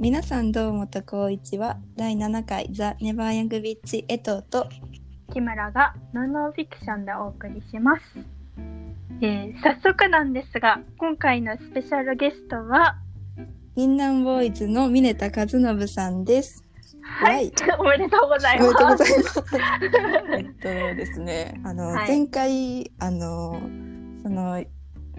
[0.00, 4.66] 皆さんどうもとこういちは第7回ザ・ネバーヤングビッチエトーと
[5.30, 8.02] 木村がノンノンフィクションでお送りします。
[9.20, 12.96] えー早速なんですが、今回のスペシャルゲストは、
[13.76, 16.64] 銀南ボーイズの峰田和信さんです。
[17.02, 19.04] はい、おめでとうございおめでとうごます。
[19.04, 19.42] ざいます。
[20.32, 20.62] えっと
[20.96, 23.60] ですね、あの、はい前回、あの、
[24.22, 24.64] その、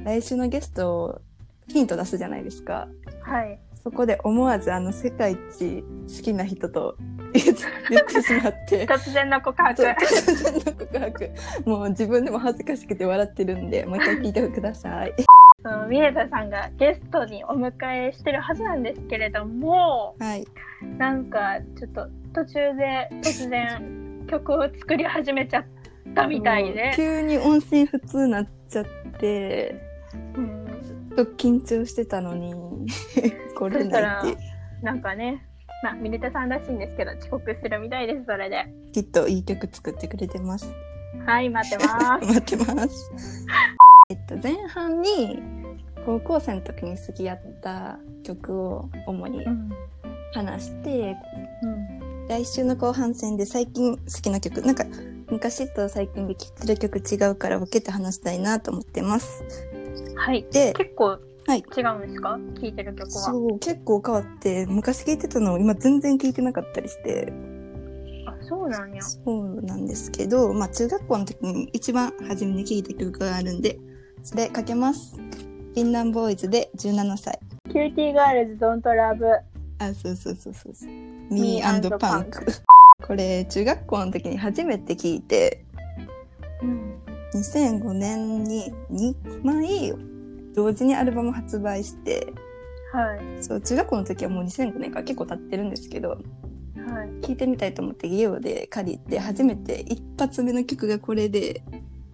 [0.03, 1.21] 来週のゲストを
[1.67, 2.87] ヒント出すじゃないですか。
[3.21, 3.59] はい。
[3.83, 6.95] そこで思わずあの世界一好きな人と
[7.33, 8.85] 言ってしまって。
[8.87, 9.81] 突然の告白。
[9.81, 11.31] 突然の告白。
[11.65, 15.13] もう自分でも恥ずかしくて笑ってるんで、もう一回聞いてください。
[15.63, 20.45] その峰田さんがゲストにお迎えしてるはずなんですけれども、はい。
[20.97, 25.65] なんかちょっと途中で突然曲を作り始めちゃっ
[26.15, 28.85] たみたいで、急に音信不通になっちゃっ
[29.19, 29.75] て、
[30.35, 30.60] うん、
[31.15, 32.53] と緊張してたのに、
[33.55, 34.37] 来れないって。
[34.81, 35.45] なんかね、
[35.83, 38.65] まあ、峰田さんらしいんですけど、遅刻するみたいです、それで。
[38.93, 40.71] きっといい曲作ってくれてます。
[41.25, 42.25] はい、待ってます。
[42.33, 43.11] 待ってます。
[44.09, 45.41] えっと、前半に
[46.05, 49.69] 高校生の時に好きやった曲を主にうん
[50.33, 51.15] 話して、
[51.63, 54.85] うん来週の後半戦で最近好きな曲、なんか
[55.29, 59.43] 昔と最近で聴いてる曲違うから分けて話したいなと思ってます。
[60.15, 60.45] はい。
[60.51, 62.39] で、結構はい違うんですか？
[62.59, 63.09] 聴いてる曲は。
[63.09, 67.33] そう、結構変わって、昔聴いてたのを今全然聴いてなかったりして、
[68.27, 69.01] あ、そうなんや。
[69.01, 73.79] そうなんですけど、まあ中学校の時に一番初めに聴いた曲があるんで、
[74.23, 75.15] それかけます。
[75.17, 77.39] フィンランボーイズで17歳。
[77.71, 79.25] Cutie girls don't love。
[79.79, 80.89] あ、そうそうそうそうそう。
[80.89, 82.61] Me Me and and Punk Punk。
[83.07, 85.63] これ中学校の時に初めて聴いて、
[86.61, 86.93] うん。
[87.33, 89.93] 2005年に2枚
[90.53, 92.33] 同時にアルバム発売して、
[92.91, 93.43] はい。
[93.43, 97.25] そう、中学校の時はもう2005年から結構経ってるんですけど、はい。
[97.25, 101.63] 聴いてみたいと思ってゲオで借りて初めて一発目の曲がこれで、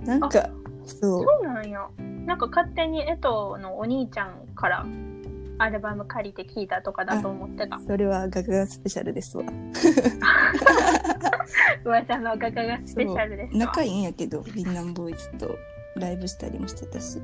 [0.02, 0.50] なんか、
[0.86, 1.88] そう、そうなんや。
[2.26, 4.86] なんか勝手に江藤のお兄ちゃんから
[5.60, 7.80] アルバム借りて聴いたとかだと思ってた。
[7.80, 9.44] それはガガガスペシャルですわ。
[11.86, 13.60] 噂のガガガスペシャルですわ。
[13.60, 15.58] 仲いいんやけど、ビンナンボーイズと
[15.96, 17.20] ライブしたりもしてたし。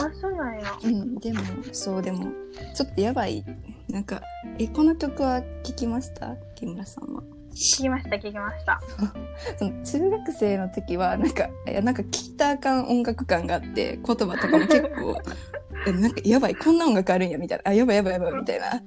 [0.00, 0.64] あ、そうなんや。
[0.84, 1.40] うん、でも、
[1.72, 2.26] そう、でも、
[2.74, 3.44] ちょっとやばい。
[3.88, 4.22] なんか、
[4.58, 6.36] え、この曲は聴きました？
[6.54, 7.22] 木村さんは。
[7.52, 8.80] 聞きました、聞きました。
[9.58, 15.20] その中学生の時は、なんか、いや、なんか聞いたらあかん音楽感があって、言葉とかも結構、
[15.61, 17.70] えなんか、やばい、こんな音楽あるんや、みたいな。
[17.70, 18.66] あ、やばいやばいやばい、みたいな。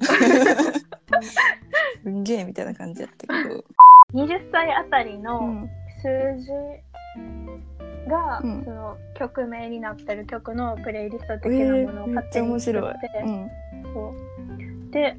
[2.04, 3.64] すんげえ、みたいな感じやったけど。
[4.14, 5.70] 20歳あたりうのん。
[6.02, 6.52] 数字
[8.10, 12.92] が、うんその曲名になってる曲のプレイリストえ的なものを勝手に作ゃ面白い。
[12.92, 13.30] って、う
[14.88, 14.92] ん。
[14.92, 15.18] で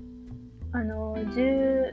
[0.73, 1.91] あの10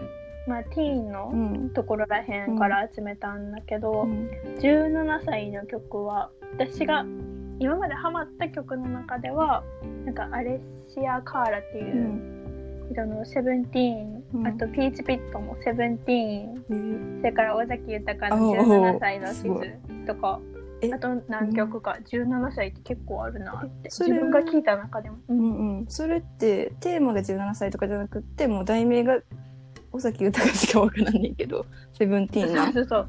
[0.47, 1.69] まあティーンうのん。
[1.71, 4.29] ところらへんから集めたんだけど、うん
[4.59, 7.05] 17歳の曲は私が
[7.59, 9.63] 今までハマった曲の中では
[10.05, 10.59] なんかアレ
[10.93, 11.81] シア・カーラってう。
[11.81, 12.29] いうん。
[12.91, 14.47] 人の「セブンティーン」うん。
[14.47, 16.73] あとピーチ・ピットも「セブンティーン」え。
[16.73, 20.39] ーそれから尾崎豊のおー17歳の地図とか
[20.81, 20.91] え？
[20.93, 25.85] あと何曲か17歳って結構あるなってそれ自分が聞いた中でも、ううんんうん。
[25.87, 29.17] それって、テーマが17歳とかじゃなくって、もう題名が
[29.93, 31.65] 尾崎豊しかわからんねんけど、
[31.97, 32.55] セブンティーン。
[32.55, 32.73] なそう。
[32.73, 33.07] そうそう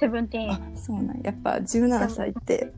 [0.00, 1.30] セブンティーあン、そうなんや。
[1.30, 2.72] っぱ17歳って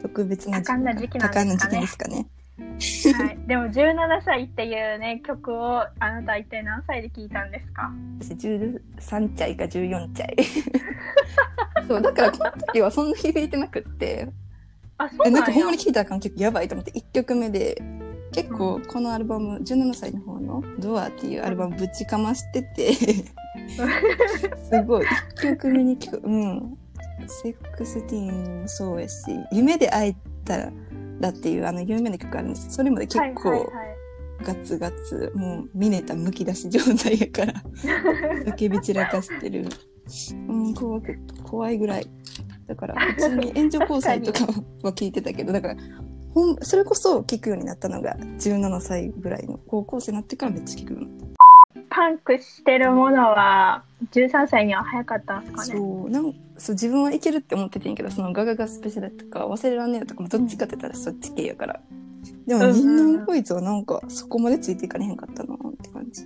[0.00, 1.46] 特別な多感な時期なんですかね。
[1.46, 2.26] 多感な時期ですかね。
[3.26, 7.90] はい、 でも17歳っていうね曲をあなた一体何歳で聞いたんですか？
[8.20, 10.36] 私13歳か14歳。
[11.88, 14.28] そう、だからこの時はそんな響いてなくって、
[14.98, 17.80] あそうえなんんかほんまに聞いたらあかん曲やばいと思って1曲目で、
[18.32, 26.78] 結構このアルバム、17歳の方の DOOR っていうアルバムぶちかましてて、 すごい、1曲目に聞く、うん。
[27.30, 30.70] SEXTEEN もそうやし、夢で会えた
[31.20, 33.70] らっていうあの有名な曲あるんですそれまで結構、
[34.42, 37.54] ガツガツ、もう、峯田むき出し状態やから、
[38.56, 39.66] 叫び散らかしてる。
[40.48, 42.06] うん、怖く、怖いぐらい。
[42.66, 44.46] だから、普通に援助交際とか
[44.82, 45.76] は聞いてたけど、だから、
[46.34, 51.28] ほん、それこそ聞くようになったのが17歳ぐらいの高校生になってからめっちゃ聞くようになっ
[52.00, 53.82] パンクしてるものは
[54.12, 55.58] 13歳には早かったんですた。
[55.58, 61.80] かねそう、なんそう、自分はいけるって思っててんけど、そのガガガスペシャルとか忘れらんねえよとかもどっちかって言ったらそっち系やから。
[62.46, 66.24] でも、うんみんなのこいつはなんかそこまでついていかれへんかったなって感じ。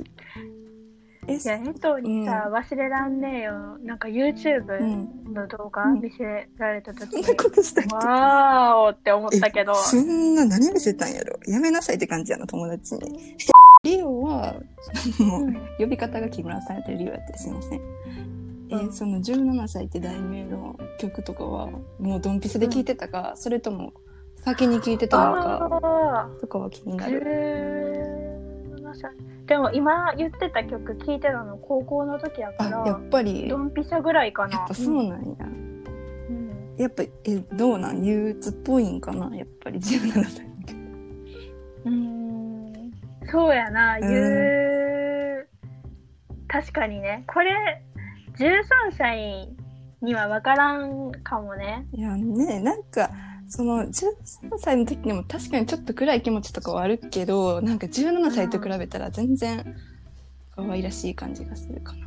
[1.26, 4.84] え、いや江藤にさ、忘れらんねえよなんか YouTube う
[5.30, 7.94] んの動画うん見せられた時そんに、なことしたっけ？
[7.96, 11.36] わーおって思ったけどえそんな何見せたんやろ？
[11.48, 13.36] やめなさいって感じやな、友達に。
[13.84, 14.54] リオは、
[15.20, 15.54] もう、うん。
[15.78, 17.80] 呼び方が木村さんやったらリオやったりすいません。
[18.70, 18.92] えーうん。
[18.92, 21.68] その17歳って題名の曲とかは、
[22.00, 23.92] もうドンピシャで聴いてたか、それとも
[24.36, 27.20] 先に聴いてたのか、あとかは気にあなる。
[28.76, 29.12] 17歳。
[29.46, 34.54] でも今言ってた曲聴いてたの高校の時やかあ、らやっぱり、ドンピシャぐらいかな。
[34.56, 35.16] やっぱそうなんや。
[35.46, 36.74] うん。
[36.78, 37.10] やっぱ、え、
[37.52, 38.02] どうなん？
[38.02, 39.36] 憂鬱っぽいんかな？
[39.36, 40.78] やっぱり17歳の曲。
[41.84, 42.23] うーん
[43.34, 44.00] そうやな、ん。
[44.00, 45.48] 言う、
[46.46, 47.82] 確かにね、これ、
[48.38, 49.48] 13歳
[50.00, 51.84] には分からんかもね。
[51.92, 53.10] いやね、なんか、
[53.48, 54.12] その13
[54.58, 59.64] 歳の時にも確かにちょっと暗い気持ちとかはあるけど、なんか17歳と比べたら全然
[60.54, 62.06] 可愛らしい感じがするかな。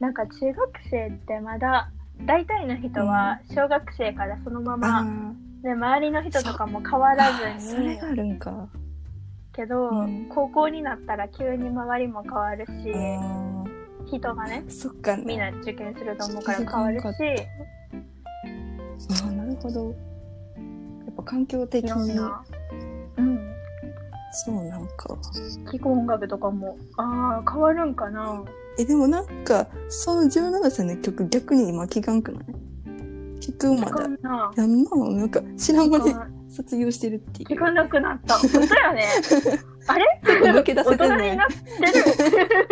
[0.00, 1.90] なんか中学生ってまだ、
[2.26, 5.32] 大体の人は小学生からそのまま、あ
[5.62, 7.72] で周りの人とかも変わあらー、ずに。
[7.72, 8.68] それがあるんか。
[9.52, 10.26] けど、うん。
[10.28, 13.64] 高校になったら急に周りも変わるし、あ
[14.06, 15.24] 人がねーそっかね。
[15.26, 17.06] みんな受験すると思うから変わるし。
[19.24, 19.86] ああ、なるほど。
[19.86, 19.90] や
[21.10, 22.44] っぱ環境的に、な、
[23.16, 23.54] うん、
[24.32, 25.16] そうなんか。
[25.72, 28.44] 聴く音楽とかもああ変わるんかな。
[28.78, 32.44] え、でもなんか、その17歳の曲逆に今聞かんくない？
[33.40, 34.02] 聞くまだ。
[34.02, 34.52] やんな。
[34.54, 36.14] なんか知らんまで
[36.50, 37.48] 卒業してるっていう。
[37.48, 39.04] 聞かなくなった本当やね。
[39.86, 40.20] あれ？
[40.24, 42.68] 抜け出せてなってる。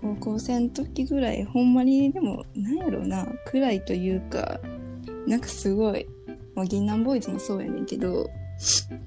[0.00, 3.26] 高校生の時ぐらいほんまにでもなんやろうな。
[3.46, 4.60] 暗いというか
[5.26, 6.06] なんかすごい、
[6.54, 8.28] まあ、銀杏ボーイズもそうやねんけど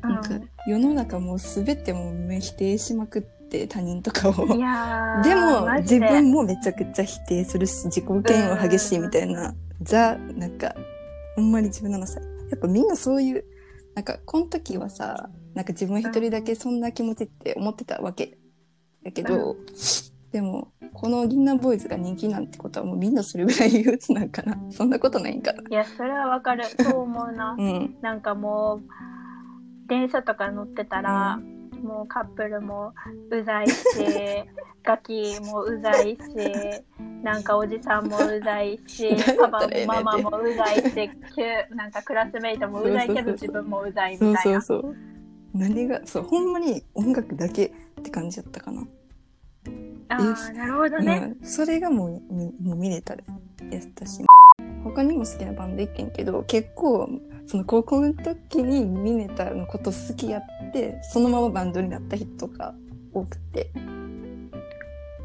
[0.02, 0.30] なんか
[0.68, 4.34] 世の中もう全てもう否定しまくって他人とかを。
[4.34, 9.54] でも自分もめちゃくちゃ否定するし自己嫌悪激しいみたいな。
[9.84, 10.74] ザなんか
[11.36, 13.46] ほんまに17歳やっぱみんなそういう
[13.98, 18.38] なんかこの時はさなんか自分一人だけそんな気持ちって思ってたわけ。
[19.04, 19.56] だけど、
[20.32, 24.56] でもこの銀杏ボーイズが人気なんてことはもうみんなそれぐらい憂鬱なんかな。
[24.70, 25.64] そんなことないんかな。
[25.68, 26.66] いやそれはわかる。
[26.80, 27.56] そう思うな。
[27.58, 27.98] うん。
[28.04, 28.82] なんかもう
[29.88, 31.40] 電車とか乗ってたら、
[31.82, 32.94] もうカップルも
[33.30, 33.76] うざいし
[34.84, 36.20] ガキもうざいし
[37.24, 41.12] なんかおじさんもうざいしパパもママもうざいし
[41.76, 44.62] なんかクラスメイトもうざいけど自分もうざいみたそいうな。
[44.62, 44.96] そうそう
[45.54, 48.88] 何がそうほんまに音楽だけって感じだったかな。
[50.10, 50.16] あ
[50.50, 53.22] あなるほどね、うん、それがもうみもう見れたや
[53.80, 54.24] ったし。
[54.84, 57.10] 他にも好きなバンドいけんけど結構
[57.48, 62.76] その高校の時にミネタのこと好きやってそのままバンドになった人が
[63.14, 63.72] 多くて。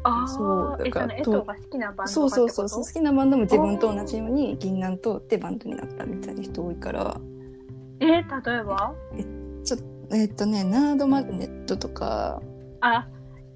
[0.05, 7.15] あそうだからあえそが好きなバンドそうそうそう好きなバンドも自分と同じように銀杏通ってバンドになったみたいな人多いから。
[8.01, 8.21] え例え
[8.63, 8.93] ば？
[10.11, 12.41] えっとねナードマグネットとか。
[12.81, 13.07] あ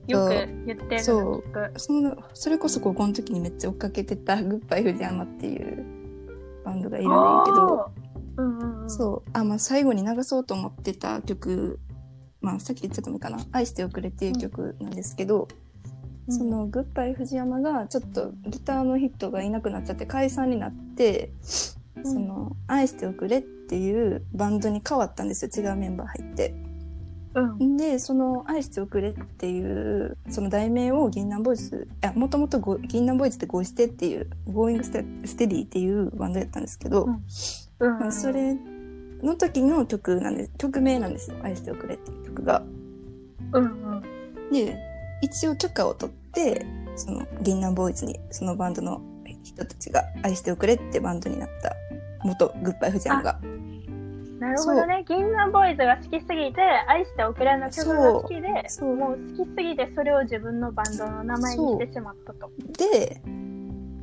[0.08, 0.30] よく
[0.66, 1.44] 言ってるそう。
[1.76, 5.86] そのそれこそ高校の時にめっちゃ追っかけてたグッバイ藤山っていう
[6.64, 7.92] バンドがいるんだけど
[8.38, 9.30] うんうんうんそう。
[9.34, 11.80] あ、まあ、最後に流そうと思ってた曲、
[12.42, 13.40] まあ、さっき言ってたのかな。
[13.52, 15.48] 愛しておくれっていう曲なんですけど、
[16.28, 21.32] うんその、グッバイフジヤマが、ちょっとギターの人がいなくなっちゃって解散になって、
[21.96, 25.52] うんその、愛しておくれっていうバンドに変わったんですよ。
[25.56, 26.67] 違うメンバー入って。
[27.42, 27.78] うん。
[27.78, 37.24] で、その、愛しておくれっていう、その題名を銀杏 BOYZ、あ、もともとご銀杏 BOYZ ってゴイステっていう、 GOING STEADY っていうバンドやったんですけど、うん。
[37.80, 38.00] うん。
[38.00, 38.58] まあ、それ
[39.24, 42.64] の時の曲なんです曲名なんですよ「愛しておくれ」っていう曲が。
[43.54, 44.04] うんうん。
[44.52, 44.78] で
[45.22, 49.02] 一応許可を取ってその銀杏ボーイズにそのバンドの
[49.44, 51.76] 人たちが「愛しておくれ」ってバンドになった
[52.24, 53.40] 元グッバイフジャンが。
[54.40, 55.04] なるほどね。
[55.08, 62.52] 銀杏ボーイズが好きすぎて、愛しておくれの曲が好きで、そうもう好きすぎてそれを自分のバンドの名前にしてしまったと。
[62.78, 63.22] で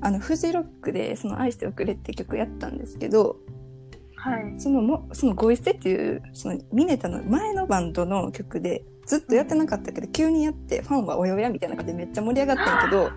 [0.00, 3.37] あのフジロックでその「愛しておくれ」って曲やったんですけど
[4.17, 4.55] はい。
[4.59, 13.11] そのもその「ゴイステ」っていうそのミネタの前のバンドの曲でずっとやってなかったけど急にやってファンはおよやみたいな感じでめっちゃ盛り上がったんやけど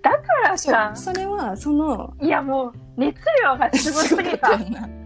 [0.00, 4.58] だからさ、それはそのいやもう熱量がすごすぎた。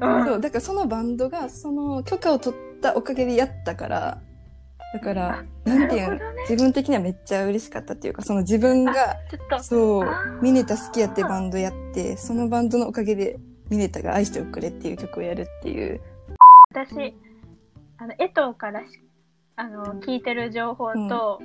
[0.00, 4.20] そうだからそのバンドがその許可を取ったおかげでやったから
[4.94, 9.16] だからなんていうの、ね自分的にはめっちゃ嬉しかったっていうかその自分が
[9.60, 10.06] そう
[10.40, 13.38] ミネタ好きやってバンドやってそのバンドのおかげで
[13.70, 16.00] ミネタが愛しておくれっていう曲をやるっていう。
[16.70, 17.14] 私、
[17.98, 18.86] あの、江藤からし
[19.56, 21.40] あの聞いてる情報と、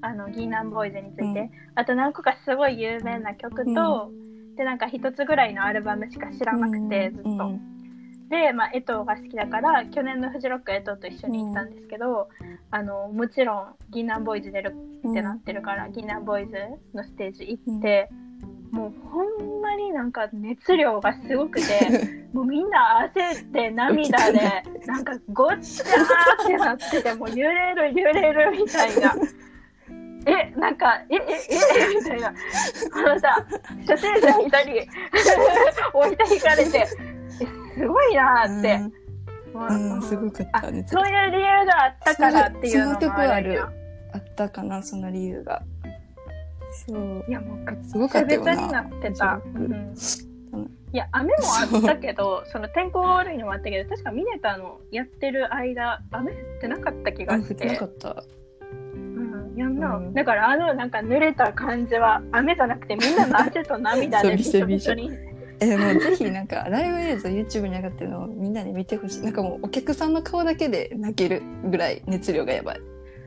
[0.00, 1.50] あの、銀杏ボーイズについて、うん。
[1.74, 4.10] あと何個かすごい有名な曲と、
[4.56, 7.52] で、なんか一つぐらいのアルバムしか知らなくて、ずっと。
[8.30, 12.28] うんで、まあ、江藤が好きだから去年のフジロック江藤と一緒に行ったんですけど、
[12.70, 14.74] あのもちろん銀杏ボーイズ出る
[15.08, 16.52] ってなってるから、銀杏ボーイズ
[16.94, 18.10] のステージ行って、
[18.70, 24.40] もうほんまになんか熱量がすごくて もうみんな焦って涙で
[24.86, 29.14] なんかごっちゃーってなっててもう揺れる揺れるみたいな。
[30.26, 31.18] え、なんか、え、え、
[31.48, 32.34] え、みたいな。
[32.92, 33.46] あのさ、
[33.86, 34.86] 初心者一人
[35.98, 38.78] 置いていかれて、え、すごいなーって。
[39.54, 40.84] もううん、すごかっあたね。
[40.86, 43.68] そういう理由があったからっていうのもあるよ。
[44.12, 45.62] あったかな、その理由が。
[46.86, 47.24] そう。
[47.28, 48.54] いや、もうすごかったよな。
[48.54, 49.40] になってた。
[50.92, 51.34] いや、雨も
[51.74, 57.94] あったけど、その天候が悪いのもあったけど、確かミネタのやってる間、雨降ってなかった気あ、がし降ってなかて。
[57.94, 58.24] った。
[58.94, 65.10] うん、やんな、うんだからあのなんか濡れた感じは雨じゃなくてみんなの汗と涙でびしょびしょに
[65.60, 69.22] え、でも ぜひなんか、ライブ映像 YouTube に上がってるのをみんなに見てほしい。
[69.22, 72.80] なんかもうお客さんの顔だけで泣けるぐらい熱量がやばい。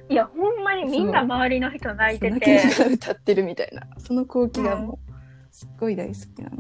[0.10, 3.88] いやほんまにみんな周りの人泣いて泣きなてがら歌ってるみたいな。
[3.98, 5.14] その光景がもう、
[5.52, 6.52] すっごい大好きな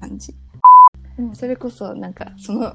[0.00, 0.32] 感じ。
[1.18, 2.74] うんそれこそ、なんか、その、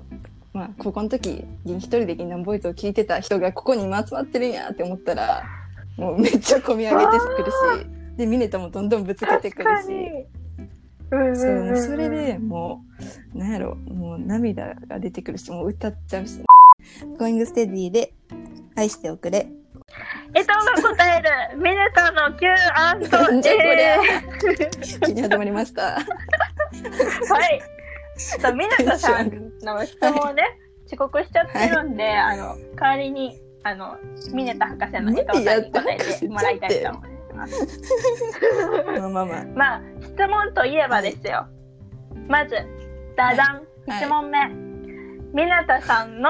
[0.53, 5.43] まあ、高校の時、一人で銀杏ボーイズを聞いてた人がここに今集まってるんやって思ったら、
[5.97, 10.38] もうめっちゃ込み上げてくるし、 で、ミネタもどんどんぶつけてくるし。
[11.09, 12.83] そう、それでも
[13.33, 16.41] う、なんやろ、もう涙が出てくるし、もう歌っちゃうし。
[17.17, 18.13] Going Steady で、
[18.75, 19.47] 愛しておくれ。
[20.33, 21.21] えとが答え
[21.53, 21.57] る。
[21.57, 22.55] ミネタの Q&A
[23.41, 23.67] じゃこ
[24.55, 24.69] りゃ
[25.05, 25.93] 気に始まりました。
[25.93, 27.61] はい。
[28.17, 30.43] そうミネタさんの質問をね
[30.85, 33.97] 遅刻しちゃってるんで、あの代わりにあの
[34.33, 39.45] ミネタ博士の江藤さんに答えてもらいたいと思いますまあまあまあ。
[39.55, 41.47] まあ質問といえばですよ、
[42.27, 42.55] まず
[43.15, 43.55] ダダン、
[43.87, 44.03] はい。
[44.05, 44.47] 1問目。
[45.33, 46.29] ミネタさんの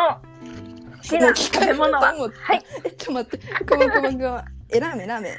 [0.97, 2.13] 好きな食べ物は？
[2.13, 2.63] はい。
[2.83, 3.47] え、ちょっと待って。
[3.65, 4.43] ごめんごめんごめん。
[4.69, 5.33] え、ラーメン、ラーメン。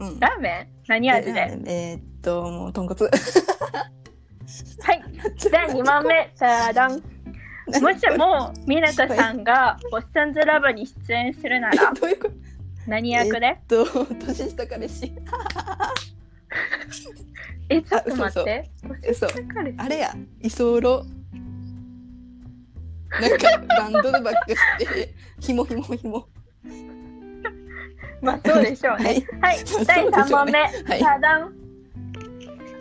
[0.00, 0.20] うん。
[0.20, 0.68] ラーメン？
[0.88, 1.40] 何味で？
[1.66, 2.94] えラーっと、もう、豚骨。
[3.04, 5.02] はい。
[5.12, 6.32] で2問目。
[6.38, 7.02] ダダン。
[7.82, 11.92] もしもミネタさんが「オッサンズラブ」に出演するなら？
[12.00, 12.34] どういうこと？
[12.88, 13.46] 何役で？
[13.46, 13.84] えっと、
[14.26, 15.12] 年下彼氏。
[17.68, 18.70] えちょっと待って。
[19.76, 21.04] あれや、居候。
[23.20, 26.26] なんか、バンドでバックして、 ひもひもひも。
[28.22, 29.04] まあそうでしょうね。
[29.04, 29.26] はい。
[29.40, 31.00] はい、第3問目、はい。
[31.00, 31.52] ダダン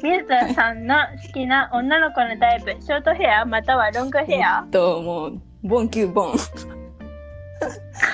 [0.02, 0.96] ミネタさんの
[1.28, 2.72] 好きな女の子のタイプ。
[2.82, 3.46] ショートヘア？
[3.46, 4.64] またはロングヘア？
[4.66, 6.38] えっと、もう、ボンキューボン。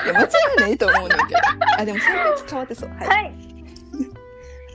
[0.06, 1.40] いや、間違いないと思うねんけど。
[1.78, 2.90] あ、でも、それは変わってそう。
[2.90, 3.08] はい。
[3.08, 3.34] はい。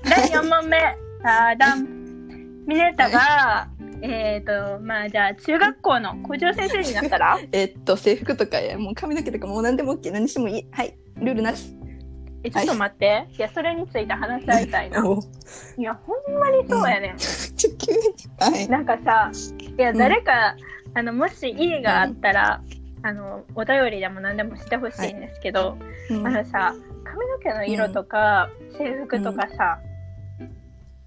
[0.05, 0.79] 第4問目、
[1.23, 2.65] ダダン。
[2.67, 3.69] ミネタが、
[4.03, 7.39] えっ、と、まあじゃあ中学校の校長先生になったら？
[7.53, 10.11] えっと、制服とかや、もう髪の毛とかもう何でも OK。
[10.11, 10.67] 何してもいい。
[10.71, 10.95] はい。
[11.17, 11.75] ルールなし。
[12.45, 13.27] え、ちょっと待って。
[13.37, 15.03] いや、それについて話し合いたいな。
[15.09, 15.19] お
[15.77, 17.17] いや、ほんまにそうやねん。
[17.19, 17.99] ちょ、急に。
[18.39, 18.69] はい。
[18.69, 19.31] なんかさ、
[19.77, 20.55] いや、うん誰か、
[20.95, 22.61] あの、もしいいがあったら、
[23.02, 25.76] あの、お便りでも何でもしてほしいんですけど、
[26.11, 26.75] うんあのさ、
[27.05, 29.78] 髪の毛の色とか、制服とかさ、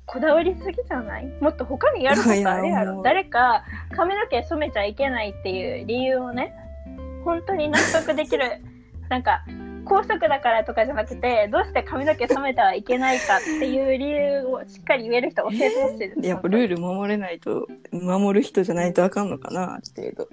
[0.06, 1.28] こだわりすぎじゃない？
[1.40, 3.02] もっと他にやることあるやろ。
[3.02, 3.64] 誰か
[3.96, 6.54] 髪の毛染めちゃいけないっていう理由をね、
[7.24, 8.62] 本当に納得できる、
[9.10, 9.44] なんか、
[9.86, 16.28] 高速だからとかじゃなくて、どうして髪の毛染めてはいけないかっていう理由をしっかり言える人教えてほしいです。
[16.28, 20.30] やっぱルール守れないと、守る人じゃないとあかんのかな、ある程度。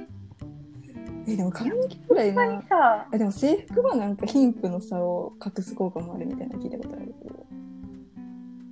[1.29, 2.63] え、でも髪の毛くらいな。
[2.69, 7.47] さ、え、でも制服はなんか貧富の差を隠す効果もあるみたいなの聞いたことあるけど。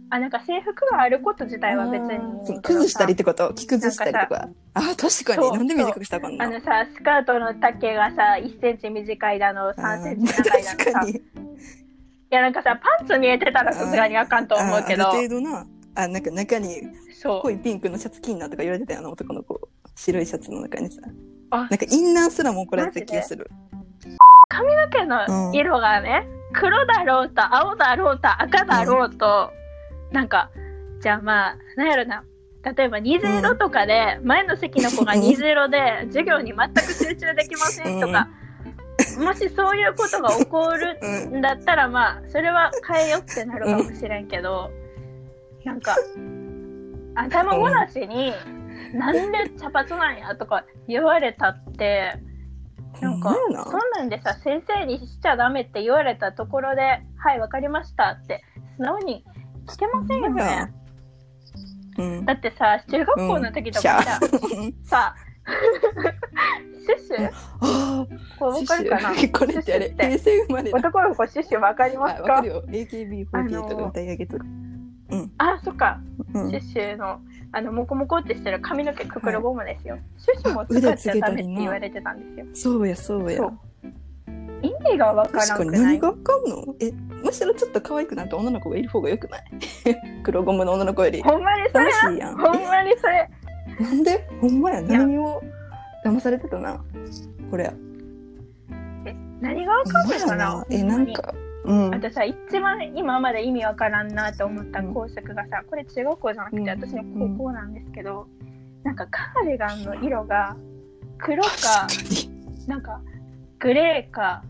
[0.09, 3.53] あ、なんか制服があること自体は別に崩したりってこと？
[3.55, 4.49] 着崩したりとか？
[4.75, 5.59] あー、確かに。
[5.59, 10.75] なんで短くしたかんのあのさ、スカートの丈がさ、1センチ短いだの、3センチ長いだのさ。
[10.75, 11.23] い確かに。
[12.31, 15.67] や、なんかさ、パンツ見えてたらさすがにあかんと思うけどあ、ある程度な。
[15.95, 16.83] あ、なんか中に。
[17.25, 19.69] 濃いピンクのシャツ着んなとか言われてたよな、男の子。
[19.97, 21.01] 白いシャツの中にさ。
[21.51, 23.51] あなんかインナーすらも怒られてた気がする。
[24.49, 29.51] 髪の毛の色がね、黒だろうと青だろうと赤だろうと、
[30.13, 30.51] なんか、
[31.01, 32.25] じゃあまあ、なんやろな。
[32.77, 38.29] 例えば虹色とかで、前の席の子が 虹色で、授業に全く集中できませんとか、
[39.23, 41.39] もしそういうことが起こるうん。
[41.39, 44.71] んだったらまあそれは変えよってなるかもしれんけど、
[45.65, 45.95] なんか
[47.15, 48.33] 頭ごなしに
[48.95, 52.15] 「なんで茶髪なんや?」とか言われたって
[53.01, 58.43] なんかそんなんでさ先生にしちゃダメって言われたところで「はいわかりました」って
[58.77, 59.25] 素直に
[59.67, 60.73] 聞けませんよね。
[61.99, 62.25] うん。
[62.25, 64.21] だってさ中学校の時とかさ,、
[64.85, 65.15] さ
[66.87, 68.07] シュシュあ
[68.39, 69.11] これわかるかな？
[69.39, 70.79] これってあれ平成生まれだ。
[70.79, 72.23] 男の子シュシュわかりあますか？
[72.23, 72.63] わかるよ。
[72.69, 74.45] AKB48 とか歌い上げとか。
[74.45, 74.47] あ
[75.65, 76.01] そっか。
[76.35, 76.51] うん。
[76.51, 77.21] シュシュの
[77.53, 82.73] あのモコモコってしてる髪の毛くくるゴムですよ、シュシュも使っちゃダメって言われてたんですよ。
[82.75, 83.41] そうやそうや。
[84.63, 85.83] 意味がわから確かにんくない？
[85.85, 86.75] 何がわかんの？
[86.81, 89.43] えむしろちょっと可愛くなった女の子がいる方がよくない？
[90.25, 91.23] 黒ゴムの女の子より。
[91.23, 92.37] ほんまにそれ楽しいやん。
[92.37, 93.31] ほんまにそれ。
[93.81, 94.29] なんで？
[94.41, 94.81] ほんまや。
[94.81, 94.83] や。
[94.99, 95.43] 何を
[96.05, 96.83] 騙されてたな？
[97.51, 97.73] これ。
[99.41, 100.17] 何がわかんな？
[100.17, 100.67] いかな。
[100.71, 101.35] えなんか
[101.67, 101.95] うん。
[101.95, 106.69] あとさ一番今まで意味わからんなと思った校則がさこれ中学校じゃなくてうん。
[106.69, 108.27] 私の高校なんですけど、
[108.85, 110.57] なんかカーディガンの色が
[111.19, 111.87] 黒か
[112.67, 113.01] なんか
[113.59, 114.43] グレーか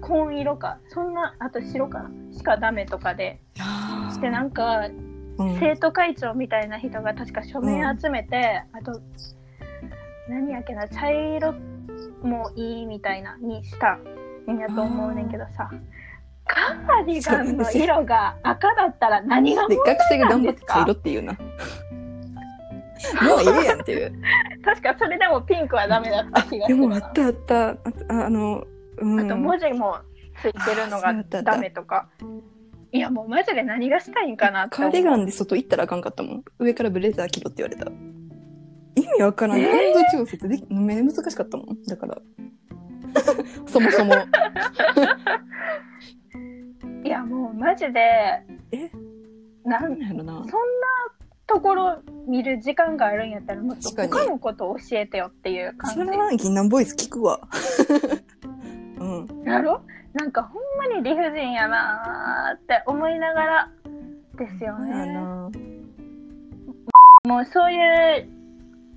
[0.00, 3.40] 紺色かそんなあと白かなしかダメとかで。
[4.20, 4.88] でなんか
[5.38, 5.58] うん。
[5.58, 9.00] 生徒会長みたいな人が確か署名集めて、あと
[10.28, 11.54] 何やっけな茶色
[12.22, 13.98] もいいみたいなにした
[14.46, 15.70] んやと思うねんけどさ
[16.52, 21.32] カーディガンの色が赤だったら何がで問題学生が頑張ってなんですか茶色っていうな。
[21.32, 21.38] も
[23.36, 24.12] うええやんっていう。
[24.64, 26.88] 確かそれでもピンクはダメだった気がすでるな。
[26.88, 27.68] もあったあった。
[27.70, 27.76] あ
[28.08, 28.64] ああの
[28.98, 29.20] うん。
[29.20, 29.96] あと文字も
[30.40, 32.08] ついてるのがダメとか。
[32.94, 36.44] いやもうマジで何がしたいんかなってカーディガンで外行ったらあかんかったもん。
[36.58, 37.90] 上からブレザー着ろって言われた。
[38.94, 39.66] 意味わからんえー。
[39.68, 41.82] 温度調節できめ難しかったもん。
[41.84, 42.18] だから。
[43.66, 44.14] そもそも
[47.04, 48.00] いやもうマジで
[48.70, 48.90] え？
[49.64, 50.32] なんなんやろな。
[50.34, 50.48] そんな
[51.46, 55.96] ところ見る時間があるんやったらもっと他のことを教えてよっていう感じ。
[55.96, 57.40] それは銀杏ボーイズ聞くわ。
[58.98, 59.42] うん。
[59.44, 59.82] やろ？
[60.14, 63.70] なんかほんまに理不尽やなーって思いながら
[64.36, 65.06] ですよね。
[65.12, 65.50] な。
[67.24, 67.76] もうそうい
[68.20, 68.28] う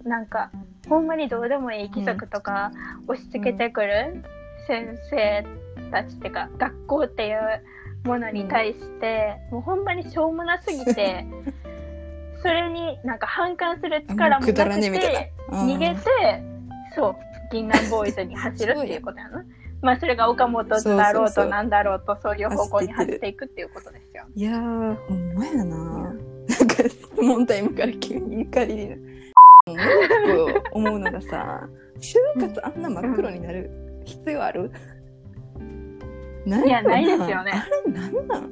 [0.03, 0.51] なんか
[0.89, 2.71] ほんまにどうでもいい規則とか
[3.07, 4.23] 押し付けてくる
[4.67, 5.45] 先生
[5.91, 7.39] たちっていうか学校っていう
[8.05, 11.25] ものに対して、もうほんまにしょうもなすぎて
[12.41, 14.75] それになんか反感する力もなくてな。
[14.75, 15.67] うん。
[15.67, 16.01] 逃げて
[16.93, 17.15] そう
[17.51, 19.43] 銀杏ボーイズに走るっていうことやな。
[19.81, 24.25] まあそれが岡本図だろうとなんだろうとそういう方向に走っていくっていうことですよ。
[24.35, 25.75] いやーほんまやな。
[25.75, 28.95] なんか質問タイムから急に怒りに
[30.71, 31.67] 思うのがさ
[31.99, 33.71] 就活あんな真っ黒になる
[34.05, 34.71] 必要ある、
[36.45, 37.51] ないやないですよね。
[37.51, 38.49] あれなんなん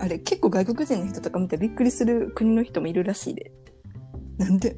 [0.00, 3.52] あれ結構外国人の人とか見てびっくりする国の人もいるらしいで。
[4.38, 4.76] なんで？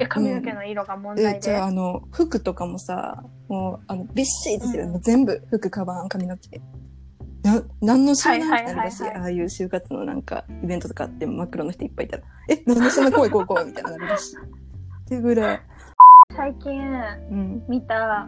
[0.00, 1.40] え髪の毛の色が問え題で？
[1.40, 6.60] じゃああの服とかもさもうあのびっしりですよ、もう全部服カバン髪の毛。
[7.44, 9.20] な何の集団ってなるらしい,、はいはいはい。
[9.20, 9.20] はい。
[9.20, 12.22] ああいう就活のなんかイベントとかあって真っ黒の人いっぱいいたら。
[12.48, 14.36] え何でそんな怖い怖い怖いみたいななるらしい。
[14.36, 14.40] っ
[15.06, 15.60] ていうぐらい、
[16.34, 16.72] 最近
[17.30, 18.26] うん、見た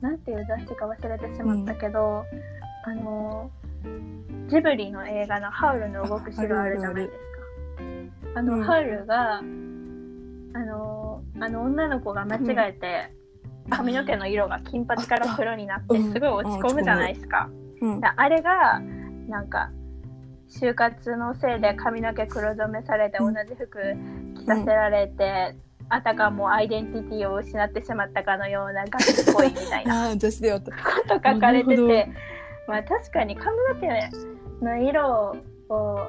[0.00, 2.24] なんていう雑誌か忘れてしまったけど、
[2.88, 3.50] あの
[4.48, 7.18] ジブリの映画の「ハウルの動く城」あるじゃないです
[8.32, 8.38] か。
[8.40, 8.62] あの、うん。
[8.64, 13.12] ハウルがあのあの女の子が間違えて、
[13.68, 16.12] 髪の毛の色が金髪から黒になってうん。
[16.12, 17.50] すごい落ち込むじゃないですか。
[17.82, 18.00] うん。
[18.00, 18.80] だあれが
[19.28, 19.70] なんか
[20.48, 23.34] 就活のせいで髪の毛黒染めされて同うん。
[23.34, 23.78] じ服
[24.34, 25.54] 着させられて、
[25.90, 32.08] あたかもアイデンティティを失ってしまったかのようなガキっぽいみたいなこと書かれてて
[32.68, 35.36] まあ確かに髪の毛の色
[35.70, 36.06] を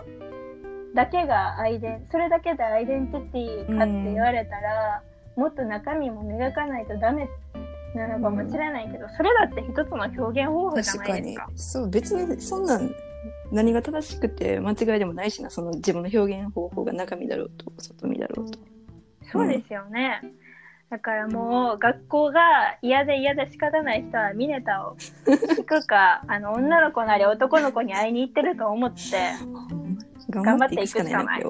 [0.93, 5.01] だけがアイデンそれだけでアイデンティティかって言われたら、
[5.35, 7.29] もっと中身も磨かないとダメ
[7.95, 11.49] なのかもしれないけど、それだって一つの表現方法じゃ確かにないですか。
[11.55, 12.91] そう別にそんなん
[13.51, 18.59] 何が正しくて間違いでもないしなその自分の表現方法が中身だろうと外身だろうと
[19.31, 20.21] そうですよね。
[20.89, 22.41] だからもう学校が
[22.81, 28.99] 嫌で嫌で仕方ない人はミネタを 聞くかあの女の子なり男の子に会いに行ってると思って
[30.29, 31.43] 頑張っていくしかない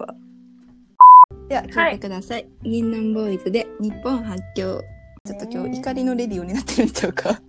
[1.49, 4.81] では聞いてください、銀杏ボーイズで日本発狂。
[5.25, 7.29] ちょっと今日怒りのレディオになってるんちゃうか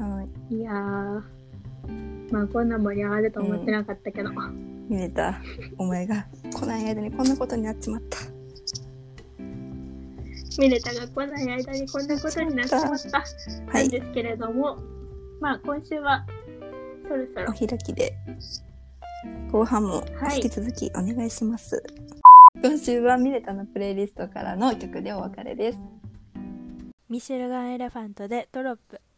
[0.00, 0.54] はい。
[0.54, 1.22] いやー。
[2.30, 4.30] まあこんな盛り上がると思ってなかったけど、
[4.90, 5.40] ミネタ
[5.78, 8.18] お前が来ない間にこんなことになっちまった。
[10.58, 13.22] ミネタが来ない間にこんなことになってしまった、
[13.72, 13.88] はい。
[13.88, 14.78] なんですけれども
[15.40, 16.26] まあ今週は
[17.08, 17.46] そろそろ。
[17.50, 18.12] お開きで
[19.52, 20.38] 後半もはい。
[20.38, 21.80] 引き続きお願いします、
[22.60, 25.78] 今週はミネタのプレイリストからの曲でお別れです。
[27.08, 29.00] ミシェルガン・エレファントでドロップ